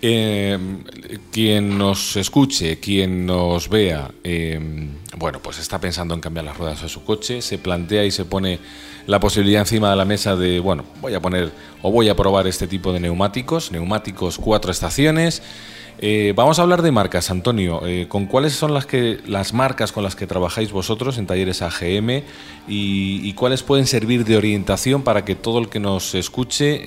Eh, 0.00 0.58
quien 1.30 1.78
nos 1.78 2.16
escuche, 2.16 2.78
quien 2.78 3.26
nos 3.26 3.68
vea, 3.68 4.10
eh, 4.24 4.58
bueno, 5.16 5.40
pues 5.40 5.58
está 5.58 5.80
pensando 5.80 6.14
en 6.14 6.20
cambiar 6.20 6.44
las 6.44 6.56
ruedas 6.56 6.82
de 6.82 6.88
su 6.88 7.04
coche, 7.04 7.42
se 7.42 7.58
plantea 7.58 8.04
y 8.04 8.10
se 8.10 8.24
pone 8.24 8.58
la 9.06 9.20
posibilidad 9.20 9.60
encima 9.60 9.90
de 9.90 9.96
la 9.96 10.04
mesa 10.04 10.36
de, 10.36 10.60
bueno, 10.60 10.84
voy 11.00 11.14
a 11.14 11.20
poner 11.20 11.52
o 11.82 11.90
voy 11.90 12.08
a 12.08 12.16
probar 12.16 12.46
este 12.46 12.66
tipo 12.66 12.92
de 12.92 13.00
neumáticos, 13.00 13.72
neumáticos 13.72 14.38
cuatro 14.38 14.70
estaciones. 14.70 15.42
Eh, 15.98 16.32
vamos 16.34 16.58
a 16.58 16.62
hablar 16.62 16.82
de 16.82 16.90
marcas, 16.90 17.30
Antonio. 17.30 17.86
Eh, 17.86 18.06
¿Con 18.08 18.26
cuáles 18.26 18.54
son 18.54 18.74
las, 18.74 18.86
que, 18.86 19.20
las 19.26 19.52
marcas 19.52 19.92
con 19.92 20.02
las 20.02 20.16
que 20.16 20.26
trabajáis 20.26 20.72
vosotros 20.72 21.18
en 21.18 21.26
talleres 21.26 21.62
AGM 21.62 22.22
y, 22.66 23.32
cuáles 23.34 23.62
pueden 23.62 23.86
servir 23.86 24.24
de 24.24 24.36
orientación 24.36 25.02
para 25.02 25.24
que 25.24 25.34
todo 25.34 25.58
el 25.58 25.68
que 25.68 25.80
nos 25.80 26.14
escuche, 26.14 26.80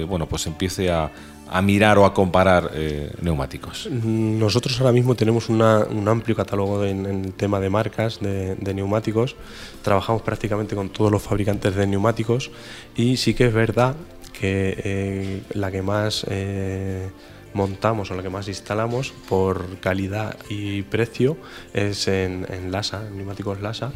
eh, 0.00 0.04
bueno, 0.04 0.26
pues 0.26 0.46
empiece 0.46 0.90
a, 0.90 1.12
a 1.48 1.62
mirar 1.62 1.98
o 1.98 2.04
a 2.04 2.12
comparar 2.12 2.70
eh, 2.74 3.10
neumáticos? 3.22 3.88
Nosotros 3.90 4.78
ahora 4.80 4.92
mismo 4.92 5.14
tenemos 5.14 5.48
una- 5.48 5.84
un 5.84 6.08
amplio 6.08 6.34
catálogo 6.36 6.82
de- 6.82 6.90
en, 6.90 7.06
en 7.06 7.32
tema 7.32 7.60
de 7.60 7.70
marcas 7.70 8.20
de, 8.20 8.54
de 8.56 8.74
neumáticos. 8.74 9.36
Trabajamos 9.82 10.22
prácticamente 10.22 10.74
con 10.74 10.88
todos 10.90 11.10
los 11.12 11.22
fabricantes 11.22 11.74
de 11.76 11.86
neumáticos 11.86 12.50
y 12.96 13.16
sí 13.16 13.34
que 13.34 13.46
es 13.46 13.54
verdad 13.54 13.94
que 14.32 14.74
eh, 14.84 15.42
la 15.54 15.70
que 15.70 15.82
más 15.82 16.26
eh, 16.28 17.08
montamos 17.54 18.10
o 18.10 18.14
la 18.14 18.22
que 18.22 18.28
más 18.28 18.48
instalamos 18.48 19.14
por 19.28 19.78
calidad 19.80 20.36
y 20.50 20.82
precio 20.82 21.38
es 21.72 22.06
en, 22.08 22.44
en 22.50 22.70
Lasa, 22.70 23.06
en 23.08 23.16
neumáticos 23.16 23.62
Lasa. 23.62 23.92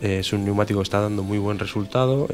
Eh, 0.00 0.18
es 0.20 0.32
un 0.32 0.44
neumático 0.44 0.78
que 0.78 0.84
está 0.84 1.00
dando 1.00 1.22
muy 1.24 1.38
buen 1.38 1.58
resultado. 1.58 2.28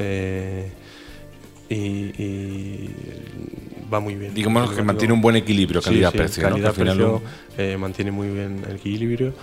Y, 1.69 1.75
y 1.75 2.89
va 3.91 3.99
muy 3.99 4.15
bien. 4.15 4.33
Digamos 4.33 4.71
que 4.71 4.81
mantiene 4.83 5.13
un 5.13 5.21
buen 5.21 5.35
equilibrio, 5.35 5.81
Sí, 5.81 5.85
calidad-precio. 5.89 6.35
sí, 6.35 6.41
calidad-precio 6.41 7.21
eh, 7.57 7.75
mantiene 7.77 8.11
muy 8.11 8.27
bien 8.29 8.63
el 8.69 8.75
equilibrio 8.75 9.33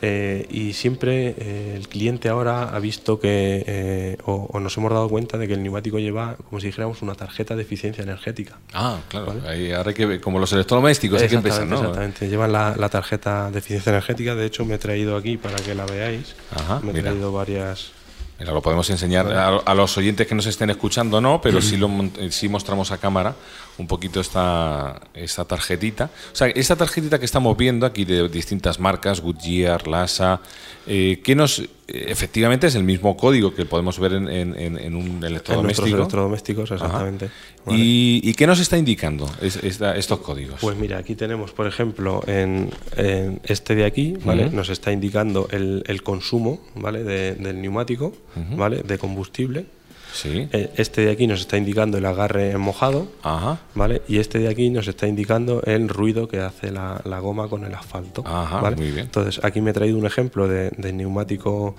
eh, 0.00 0.46
y 0.50 0.72
siempre 0.72 1.34
eh, 1.36 1.74
el 1.76 1.88
cliente 1.88 2.28
ahora 2.28 2.68
ha 2.74 2.78
visto 2.78 3.18
que 3.18 4.16
o, 4.24 4.48
o 4.52 4.60
nos 4.60 4.76
hemos 4.76 4.92
dado 4.92 5.08
cuenta 5.08 5.36
de 5.36 5.48
que 5.48 5.54
el 5.54 5.62
neumático 5.62 5.98
lleva 5.98 6.36
como 6.48 6.60
si 6.60 6.66
dijéramos 6.68 7.02
una 7.02 7.14
tarjeta 7.14 7.56
de 7.56 7.62
eficiencia 7.62 8.02
energética. 8.04 8.58
Ah, 8.72 9.00
claro. 9.08 9.34
ahí 9.46 9.72
ahora 9.72 9.88
hay 9.90 9.94
que 9.96 10.06
ver, 10.06 10.20
como 10.20 10.38
los 10.38 10.52
electrodomésticos, 10.52 11.20
hay 11.20 11.28
que 11.28 11.34
empezar, 11.34 11.64
Exactamente, 11.64 11.82
¿no? 11.82 11.90
exactamente. 12.04 12.28
Llevan 12.28 12.52
la, 12.52 12.76
la 12.76 12.88
tarjeta 12.88 13.50
de 13.50 13.58
eficiencia 13.58 13.90
energética. 13.90 14.34
De 14.36 14.46
hecho, 14.46 14.64
me 14.64 14.74
he 14.76 14.78
traído 14.78 15.16
aquí 15.16 15.36
para 15.36 15.56
que 15.56 15.74
la 15.74 15.84
veáis. 15.86 16.36
Ajá, 16.54 16.80
me 16.82 16.90
he 16.90 16.94
mira. 16.94 17.10
traído 17.10 17.32
varias. 17.32 17.90
Lo 18.38 18.62
podemos 18.62 18.88
enseñar 18.90 19.26
a, 19.32 19.74
los 19.74 19.98
oyentes 19.98 20.26
que 20.26 20.34
nos 20.34 20.46
estén 20.46 20.70
escuchando, 20.70 21.20
no, 21.20 21.40
pero 21.40 21.60
sí, 21.60 21.76
lo, 21.76 21.90
sí 22.30 22.48
mostramos 22.48 22.92
a 22.92 22.98
cámara 22.98 23.34
un 23.78 23.88
poquito 23.88 24.20
esta, 24.20 25.00
esta 25.12 25.44
tarjetita. 25.44 26.08
O 26.32 26.36
sea, 26.36 26.46
esta 26.48 26.76
tarjetita 26.76 27.18
que 27.18 27.24
estamos 27.24 27.56
viendo 27.56 27.84
aquí 27.84 28.04
de 28.04 28.28
distintas 28.28 28.78
marcas, 28.78 29.20
Goodyear, 29.20 29.88
Lasa, 29.88 30.40
eh, 30.86 31.20
que 31.24 31.34
nos, 31.34 31.62
efectivamente 31.88 32.66
es 32.66 32.74
el 32.74 32.84
mismo 32.84 33.16
código 33.16 33.54
que 33.54 33.64
podemos 33.64 33.98
ver 33.98 34.12
en, 34.12 34.28
en- 34.28 34.54
en- 34.58 34.78
en 34.78 34.94
un 34.94 35.06
En 35.18 35.24
electrodoméstico. 35.24 35.96
electrodomésticos, 35.96 36.70
Ajá. 36.72 36.84
exactamente. 36.84 37.30
Vale. 37.64 37.78
¿Y, 37.78 38.20
y 38.22 38.34
qué 38.34 38.46
nos 38.46 38.60
está 38.60 38.76
indicando 38.76 39.28
es- 39.40 39.56
esta- 39.62 39.96
estos 39.96 40.18
códigos? 40.20 40.60
Pues 40.60 40.76
mira, 40.76 40.98
aquí 40.98 41.14
tenemos, 41.14 41.52
por 41.52 41.66
ejemplo, 41.66 42.22
en, 42.26 42.70
en 42.96 43.40
este 43.44 43.74
de 43.74 43.84
aquí, 43.86 44.14
¿vale? 44.24 44.50
Nos 44.50 44.68
está 44.68 44.92
indicando 44.92 45.48
el, 45.50 45.82
el 45.86 46.02
consumo, 46.02 46.60
¿vale? 46.74 47.04
De- 47.04 47.34
del 47.34 47.60
neumático, 47.60 48.12
¿vale? 48.56 48.82
De 48.82 48.98
combustible. 48.98 49.64
Sí. 50.12 50.48
Eh, 50.52 50.70
Este 50.76 51.02
de 51.02 51.10
aquí 51.12 51.26
nos 51.26 51.40
está 51.40 51.56
indicando 51.56 51.98
el 51.98 52.04
agarre 52.06 52.56
mojado, 52.58 53.08
Ajá. 53.22 53.58
¿vale? 53.74 54.02
Y 54.08 54.18
este 54.18 54.38
de 54.38 54.48
aquí 54.48 54.70
nos 54.70 54.88
está 54.88 55.06
indicando 55.06 55.62
el 55.64 55.88
ruido 55.88 56.28
que 56.28 56.40
hace 56.40 56.70
la, 56.70 57.00
la 57.04 57.18
goma 57.20 57.48
con 57.48 57.64
el 57.64 57.74
asfalto. 57.74 58.22
Ajá, 58.26 58.60
¿vale? 58.60 58.76
muy 58.76 58.86
bien. 58.90 59.00
Entonces, 59.06 59.42
aquí 59.44 59.60
me 59.60 59.70
he 59.70 59.74
traído 59.74 59.98
un 59.98 60.06
ejemplo 60.06 60.48
de, 60.48 60.70
de 60.76 60.92
neumático 60.92 61.74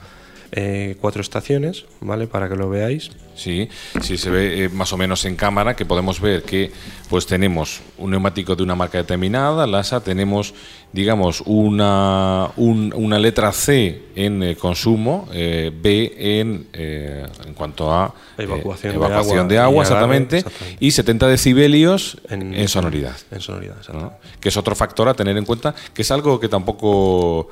eh, 0.51 0.95
cuatro 0.99 1.21
estaciones, 1.21 1.85
¿vale? 2.01 2.27
Para 2.27 2.49
que 2.49 2.55
lo 2.55 2.69
veáis. 2.69 3.11
Sí, 3.35 3.69
sí 4.01 4.17
se 4.17 4.29
ve 4.29 4.65
eh, 4.65 4.69
más 4.69 4.91
o 4.91 4.97
menos 4.97 5.23
en 5.23 5.35
cámara 5.37 5.73
que 5.75 5.85
podemos 5.85 6.19
ver 6.19 6.43
que 6.43 6.71
pues 7.09 7.25
tenemos 7.25 7.79
un 7.97 8.11
neumático 8.11 8.53
de 8.55 8.63
una 8.63 8.75
marca 8.75 8.97
determinada, 8.97 9.65
Lasa, 9.65 10.01
tenemos 10.03 10.53
digamos 10.91 11.41
una, 11.45 12.49
un- 12.57 12.91
una 12.95 13.17
letra 13.19 13.51
C 13.53 14.01
en 14.15 14.43
eh, 14.43 14.55
consumo, 14.55 15.27
B 15.31 16.13
en, 16.17 16.67
en 16.73 17.53
cuanto 17.53 17.93
a 17.93 18.13
Evacuación 18.37 18.97
de 18.99 19.05
agua 19.05 19.47
de 19.47 19.55
y 19.55 19.57
agua, 19.57 19.83
agarre, 19.85 20.17
exactamente, 20.17 20.43
y 20.79 20.91
70 20.91 21.27
decibelios 21.27 22.17
en, 22.29 22.67
sonoridad. 22.67 23.15
En 23.31 23.39
sonoridad, 23.41 23.77
exacto. 23.77 23.99
¿no? 24.01 24.13
que 24.39 24.49
es 24.49 24.57
otro 24.57 24.75
factor 24.75 25.07
a 25.09 25.13
tener 25.13 25.37
en 25.37 25.45
cuenta, 25.45 25.73
que 25.93 26.01
es 26.01 26.11
algo 26.11 26.39
que 26.39 26.49
tampoco, 26.49 27.49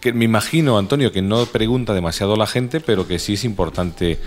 que 0.00 0.12
me 0.12 0.24
imagino, 0.24 0.78
Antonio, 0.78 1.12
que 1.12 1.22
no 1.22 1.46
pregunta 1.46 1.94
demasiado 1.94 2.36
la 2.36 2.46
gente, 2.46 2.80
pero 2.80 3.06
que 3.06 3.18
sí 3.18 3.34
es 3.34 3.44
importante, 3.44 4.18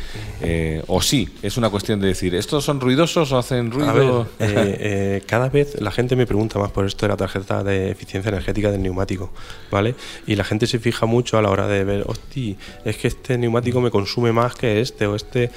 eh, 0.42 0.84
o 0.88 1.02
sí, 1.02 1.30
es 1.42 1.58
una 1.58 1.70
cuestión 1.70 2.00
de 2.00 2.08
decir, 2.08 2.36
¿estos 2.36 2.64
son 2.64 2.80
ruidosos 2.80 3.32
o 3.32 3.38
hacen 3.38 3.72
ruido? 3.72 3.90
A 3.90 3.94
ver, 3.94 4.10
eh, 4.40 4.78
eh, 4.80 5.24
cada 5.26 5.50
vez 5.50 5.80
la 5.82 5.92
gente 5.92 6.16
me 6.16 6.26
pregunta 6.26 6.60
más 6.60 6.72
por 6.72 6.86
esto 6.86 7.06
de 7.06 7.10
la 7.10 7.18
tarjeta 7.18 7.64
de 7.64 7.92
eficiencia 7.92 8.30
energética 8.30 8.72
del 8.72 8.82
neumático, 8.82 9.32
¿vale? 9.72 9.96
Y 10.28 10.36
la 10.36 10.44
gente 10.44 10.68
se 10.68 10.80
fija 10.80 11.06
mucho 11.06 11.38
a 11.38 11.42
la 11.42 11.50
hora 11.50 11.68
de 11.68 11.84
ver, 11.84 12.04
hostia, 12.08 12.56
es 12.86 12.98
que 12.98 13.08
este 13.08 13.38
neumático 13.38 13.82
me 13.82 13.92
consume 13.92 14.32
más 14.32 14.56
que 14.56 14.82
este 14.82 15.08
o 15.08 15.16
este. 15.16 15.52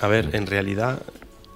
A 0.00 0.08
ver, 0.08 0.30
en 0.32 0.46
realidad 0.46 1.02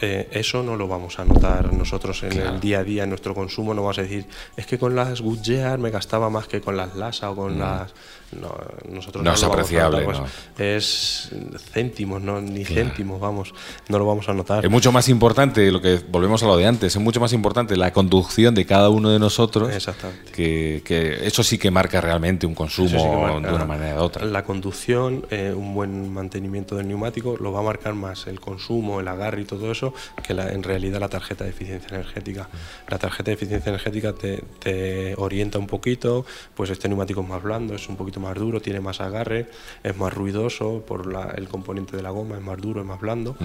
eh, 0.04 0.28
eso 0.32 0.62
no 0.62 0.76
lo 0.76 0.86
vamos 0.86 1.18
a 1.18 1.24
notar 1.24 1.72
nosotros 1.72 2.22
en 2.24 2.30
Claro. 2.30 2.54
el 2.54 2.60
día 2.60 2.80
a 2.80 2.84
día, 2.84 3.02
en 3.04 3.08
nuestro 3.08 3.34
consumo, 3.34 3.72
no 3.74 3.82
vamos 3.82 3.98
a 3.98 4.02
decir, 4.02 4.26
es 4.56 4.66
que 4.66 4.78
con 4.78 4.94
las 4.94 5.20
Goodyear 5.20 5.78
me 5.78 5.90
gastaba 5.90 6.28
más 6.30 6.46
que 6.46 6.60
con 6.60 6.76
las 6.76 6.94
Lasa 6.94 7.30
o 7.30 7.36
con 7.36 7.58
las... 7.58 7.92
No, 8.40 8.52
nosotros 8.90 9.22
Mm. 9.22 9.26
No 9.26 9.32
es 9.32 9.42
lo 9.42 9.48
vamos 9.48 9.58
a 9.58 9.62
apreciable, 9.62 10.04
notar, 10.06 10.26
pues, 10.56 10.68
Es 10.80 11.30
céntimos, 11.72 12.20
no, 12.20 12.40
ni 12.40 12.64
céntimos, 12.64 13.20
vamos, 13.20 13.54
no 13.88 13.98
lo 13.98 14.06
vamos 14.06 14.28
a 14.28 14.34
notar. 14.34 14.64
Es 14.64 14.70
mucho 14.70 14.90
más 14.90 15.08
importante, 15.08 15.70
lo 15.70 15.80
que 15.80 16.00
volvemos 16.08 16.42
a 16.42 16.46
lo 16.46 16.56
de 16.56 16.66
antes, 16.66 16.96
es 16.96 17.00
mucho 17.00 17.20
más 17.20 17.32
importante 17.32 17.76
la 17.76 17.92
conducción 17.92 18.54
de 18.54 18.66
cada 18.66 18.88
uno 18.90 19.10
de 19.10 19.20
nosotros, 19.20 19.72
Exactamente. 19.72 20.32
que, 20.32 20.82
que 20.84 21.24
eso 21.26 21.44
sí 21.44 21.58
que 21.58 21.70
marca 21.70 22.00
realmente 22.00 22.44
un 22.46 22.54
consumo 22.54 22.88
sí 22.88 22.96
marca 22.96 23.48
de 23.48 23.54
una 23.54 23.64
manera 23.66 24.00
u 24.00 24.04
otra. 24.04 24.24
La 24.26 24.42
conducción, 24.42 25.24
eh, 25.30 25.54
un 25.56 25.72
buen 25.74 26.12
mantenimiento 26.12 26.74
del 26.74 26.88
neumático, 26.88 27.36
lo 27.38 27.52
va 27.52 27.60
a 27.60 27.62
marcar 27.62 27.94
más 27.94 28.26
el 28.26 28.40
consumo, 28.40 28.98
el 29.00 29.06
agarre 29.06 29.42
y 29.42 29.44
todo 29.44 29.70
eso, 29.70 29.93
que 30.26 30.34
la- 30.34 30.50
en 30.50 30.62
realidad 30.62 31.00
la 31.00 31.08
tarjeta 31.08 31.44
de 31.44 31.50
eficiencia 31.50 31.88
energética. 31.96 32.48
La 32.88 32.98
tarjeta 32.98 33.30
de 33.30 33.34
eficiencia 33.34 33.70
energética 33.70 34.12
te, 34.12 34.42
te 34.58 35.14
orienta 35.16 35.58
un 35.58 35.66
poquito, 35.66 36.24
pues 36.54 36.70
este 36.70 36.88
neumático 36.88 37.20
es 37.22 37.28
más 37.28 37.42
blando, 37.42 37.74
es 37.74 37.88
un 37.88 37.96
poquito 37.96 38.20
más 38.20 38.34
duro, 38.36 38.60
tiene 38.60 38.80
más 38.80 39.00
agarre, 39.00 39.46
es 39.82 39.96
más 39.96 40.12
ruidoso 40.12 40.84
por 40.86 41.06
la- 41.12 41.32
el 41.36 41.48
componente 41.48 41.96
de 41.96 42.02
la 42.02 42.10
goma, 42.10 42.36
es 42.36 42.42
más 42.42 42.58
duro, 42.60 42.80
es 42.80 42.86
más 42.86 43.00
blando, 43.00 43.36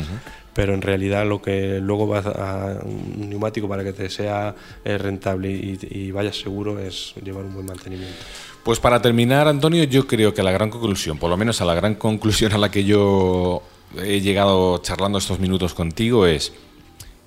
pero 0.54 0.74
en 0.74 0.82
realidad 0.82 1.26
lo 1.26 1.42
que 1.42 1.80
luego 1.82 2.08
vas 2.08 2.26
a 2.26 2.80
un 2.84 3.30
neumático 3.30 3.68
para 3.68 3.84
que 3.84 3.94
te 3.94 4.10
sea 4.10 4.56
eh, 4.84 4.98
rentable 4.98 5.50
y, 5.52 5.78
y 5.90 6.12
vayas 6.12 6.38
seguro 6.40 6.80
es 6.80 7.14
llevar 7.24 7.46
un 7.46 7.54
buen 7.54 7.66
mantenimiento. 7.66 8.18
Pues 8.64 8.80
para 8.80 9.02
terminar, 9.02 9.48
Antonio, 9.48 9.84
yo 9.86 10.06
creo 10.06 10.34
que 10.34 10.44
la 10.44 10.52
gran 10.52 10.70
conclusión, 10.70 11.18
por 11.18 11.30
lo 11.30 11.38
menos 11.38 11.62
a 11.62 11.66
la 11.66 11.74
gran 11.76 11.96
conclusión 11.96 12.52
a 12.54 12.58
la 12.58 12.70
que 12.70 12.84
yo 12.84 13.64
he 13.98 14.22
llegado 14.22 14.78
charlando 14.80 15.18
estos 15.18 15.40
minutos 15.40 15.74
contigo 15.74 16.26
es 16.26 16.54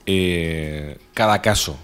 eh, 0.06 0.98
cada 1.14 1.42
caso, 1.42 1.76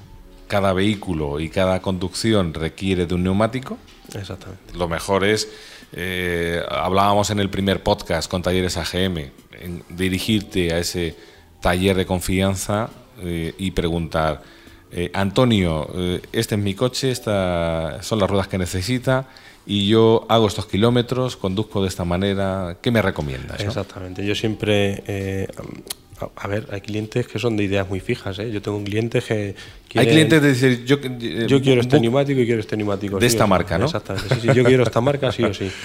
cada 0.47 0.73
vehículo 0.73 1.41
y 1.41 1.49
cada 1.49 1.81
conducción 1.81 2.55
requiere 2.55 3.07
de 3.07 3.15
un 3.15 3.25
neumático. 3.25 3.79
Exactamente. 4.15 4.77
Lo 4.77 4.89
mejor 4.89 5.25
es, 5.25 5.49
eh, 5.93 6.63
hablábamos 6.69 7.31
en 7.31 7.39
el 7.39 7.51
primer 7.51 7.83
podcast 7.83 8.31
con 8.31 8.43
Talleres 8.43 8.77
AGM, 8.77 9.31
en 9.61 9.85
dirigirte 9.89 10.73
a 10.73 10.79
ese 10.79 11.17
taller 11.61 11.97
de 11.97 12.07
confianza 12.07 12.91
eh, 13.21 13.55
y 13.59 13.73
preguntar, 13.73 14.43
Antonio, 15.13 15.87
este 16.33 16.55
es 16.55 16.61
mi 16.63 16.73
coche, 16.73 17.11
estas 17.11 18.07
son 18.07 18.19
las 18.21 18.31
ruedas 18.31 18.49
que 18.49 18.57
necesita 18.57 19.27
y 19.71 19.87
yo 19.87 20.25
hago 20.31 20.49
estos 20.49 20.65
kilómetros, 20.67 21.37
conduzco 21.37 21.83
de 21.83 21.89
esta 21.89 22.03
manera, 22.07 22.79
¿qué 22.81 22.91
me 22.91 23.03
recomiendas? 23.03 23.61
no? 23.61 23.67
Exactamente. 23.67 24.25
Yo 24.25 24.35
siempre. 24.35 25.03
eh, 25.07 25.47
a, 26.37 26.49
ver, 26.49 26.67
hay 26.73 26.81
clientes 26.81 27.29
que 27.29 27.39
son 27.39 27.57
de 27.57 27.65
ideas 27.65 27.87
muy 27.87 28.01
fijas. 28.01 28.39
¿eh? 28.39 28.51
Yo 28.51 28.63
tengo 28.63 28.79
un 28.79 28.85
cliente 28.85 29.21
que. 29.21 29.55
Hay 29.95 30.07
clientes 30.07 30.41
de 30.41 30.49
decir, 30.49 30.85
yo, 30.87 30.97
eh, 31.03 31.47
Yo 31.47 31.61
quiero 31.61 31.83
este 31.83 32.01
neumático 32.01 32.41
y 32.41 32.47
quiero 32.47 32.61
este 32.61 32.79
neumático. 32.79 33.19
De 33.19 33.29
sí 33.29 33.35
esta 33.35 33.45
sí. 33.45 33.51
marca, 33.51 33.77
¿no? 33.79 33.85
Exactamente. 33.85 34.41
Sí, 34.41 34.49
yo 34.55 34.65
quiero 34.65 34.85
esta 34.85 35.03
marca, 35.03 35.31
sí 35.31 35.45
o 35.45 35.53
sí. 35.53 35.71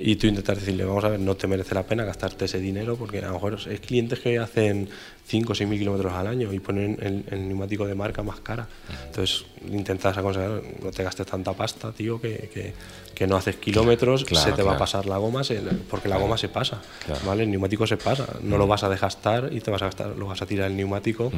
Y 0.00 0.16
tú 0.16 0.26
intentas 0.26 0.58
decirle, 0.58 0.84
vamos 0.84 1.04
a 1.04 1.08
ver, 1.08 1.20
no 1.20 1.34
te 1.36 1.46
merece 1.46 1.74
la 1.74 1.82
pena 1.82 2.04
gastarte 2.04 2.44
ese 2.44 2.60
dinero 2.60 2.96
porque 2.96 3.18
a 3.18 3.26
lo 3.28 3.32
mejor 3.34 3.58
es 3.68 3.80
clientes 3.80 4.18
que 4.20 4.38
hacen 4.38 4.88
5 5.26 5.52
o 5.52 5.54
6 5.54 5.68
mil 5.68 5.78
kilómetros 5.78 6.12
al 6.12 6.26
año 6.26 6.52
y 6.52 6.60
ponen 6.60 6.96
el, 7.02 7.24
el 7.30 7.48
neumático 7.48 7.86
de 7.86 7.94
marca 7.94 8.22
más 8.22 8.40
cara. 8.40 8.66
Entonces 9.06 9.44
intentas 9.70 10.16
aconsejar, 10.16 10.62
no 10.82 10.90
te 10.90 11.02
gastes 11.02 11.26
tanta 11.26 11.52
pasta, 11.52 11.92
tío, 11.92 12.20
que, 12.20 12.48
que, 12.52 12.72
que 13.14 13.26
no 13.26 13.36
haces 13.36 13.56
kilómetros, 13.56 14.24
Claro, 14.24 14.50
se 14.50 14.52
te 14.56 14.62
va 14.62 14.72
a 14.72 14.78
pasar 14.78 15.06
la 15.06 15.18
goma, 15.18 15.42
se- 15.44 15.60
porque 15.90 16.08
la 16.08 16.16
goma 16.16 16.38
se 16.38 16.48
pasa. 16.48 16.80
¿vale? 17.26 17.42
El 17.42 17.50
neumático 17.50 17.86
se 17.86 17.96
pasa, 17.96 18.26
no 18.42 18.56
lo 18.56 18.66
vas 18.66 18.84
a 18.84 18.88
desgastar 18.88 19.50
y 19.52 19.60
te 19.60 19.70
vas 19.70 19.82
a 19.82 19.86
gastar, 19.86 20.16
lo 20.16 20.26
vas 20.26 20.40
a 20.40 20.46
tirar 20.46 20.70
el 20.70 20.76
neumático 20.76 21.30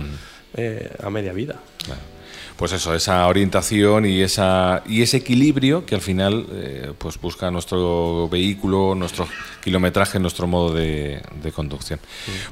eh, 0.55 0.90
a 1.02 1.09
media 1.11 1.33
vida. 1.33 1.57
Pues 2.61 2.73
eso, 2.73 2.95
esa 2.95 3.26
orientación 3.26 4.05
y, 4.05 4.21
esa, 4.21 4.83
y 4.87 5.00
ese 5.00 5.17
equilibrio 5.17 5.87
que 5.87 5.95
al 5.95 6.02
final 6.02 6.45
eh, 6.52 6.93
pues 6.99 7.19
busca 7.19 7.50
nuestro 7.50 8.29
vehículo, 8.29 8.95
nuestro 8.95 9.26
kilometraje, 9.61 10.19
nuestro 10.19 10.47
modo 10.47 10.75
de, 10.75 11.23
conducción. 11.55 12.00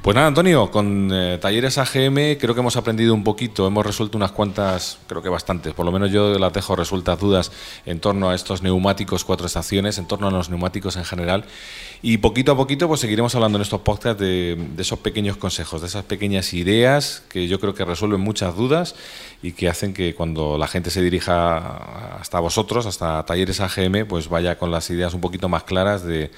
Pues 0.01 0.15
nada, 0.15 0.27
Antonio, 0.27 0.69
con 0.71 1.09
eh, 1.13 1.37
Talleres 1.39 1.77
AGM 1.77 2.37
creo 2.39 2.53
que 2.53 2.59
hemos 2.59 2.75
aprendido 2.75 3.13
un 3.13 3.23
poquito, 3.23 3.65
hemos 3.65 3.85
resuelto 3.85 4.17
unas 4.17 4.31
cuantas, 4.31 4.99
creo 5.07 5.21
que 5.21 5.29
bastantes, 5.29 5.73
por 5.73 5.85
lo 5.85 5.91
menos 5.91 6.11
yo 6.11 6.37
las 6.37 6.51
dejo 6.51 6.75
resueltas 6.75 7.19
dudas 7.19 7.51
en 7.85 7.99
torno 7.99 8.29
a 8.29 8.35
estos 8.35 8.61
neumáticos 8.61 9.23
cuatro 9.23 9.47
estaciones, 9.47 9.97
en 9.97 10.05
torno 10.05 10.27
a 10.27 10.31
los 10.31 10.49
neumáticos 10.49 10.97
en 10.97 11.05
general. 11.05 11.45
Y 12.01 12.17
poquito 12.17 12.53
a 12.53 12.57
poquito 12.57 12.87
pues 12.87 13.01
seguiremos 13.01 13.35
hablando 13.35 13.57
en 13.57 13.61
estos 13.61 13.81
podcasts 13.81 14.19
de 14.21 14.57
esos 14.77 14.99
pequeños 14.99 15.37
consejos, 15.37 15.81
de 15.81 15.87
esas 15.87 16.05
pequeñas 16.05 16.53
ideas 16.53 17.23
que 17.29 17.47
yo 17.47 17.59
creo 17.59 17.73
que 17.73 17.85
resuelven 17.85 18.21
muchas 18.21 18.55
dudas 18.55 18.95
y 19.41 19.53
que 19.53 19.69
hacen 19.69 19.93
que 19.93 20.15
cuando 20.15 20.57
la 20.57 20.67
gente 20.67 20.89
se 20.89 21.01
dirija 21.01 22.17
hasta 22.19 22.39
vosotros, 22.39 22.85
hasta 22.85 23.25
Talleres 23.25 23.61
AGM, 23.61 24.05
pues 24.07 24.29
vaya 24.29 24.57
con 24.57 24.71
las 24.71 24.89
ideas 24.89 25.13
un 25.13 25.21
poquito 25.21 25.49
más 25.49 25.63
claras 25.63 26.03
de, 26.03 26.31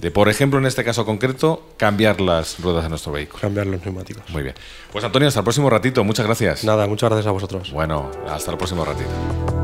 de, 0.00 0.10
por 0.10 0.28
ejemplo, 0.28 0.58
en 0.58 0.66
este 0.66 0.84
caso 0.84 1.04
concreto, 1.04 1.62
cambiar 1.76 2.20
las 2.20 2.60
ruedas 2.60 2.84
de 2.84 2.90
nuestro 2.90 3.12
vehículo. 3.12 3.40
Cambiar 3.40 3.66
los 3.66 3.84
neumáticos. 3.84 4.28
Muy 4.30 4.42
bien. 4.42 4.54
Pues 4.92 5.04
Antonio, 5.04 5.28
hasta 5.28 5.40
el 5.40 5.44
próximo 5.44 5.70
ratito. 5.70 6.04
Muchas 6.04 6.26
gracias. 6.26 6.64
Nada, 6.64 6.86
muchas 6.86 7.08
gracias 7.08 7.26
a 7.26 7.30
vosotros. 7.30 7.72
Bueno, 7.72 8.10
hasta 8.28 8.50
el 8.50 8.58
próximo 8.58 8.84
ratito. 8.84 9.55